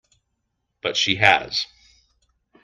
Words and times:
But 0.81 0.97
she 0.97 1.17
has. 1.17 1.67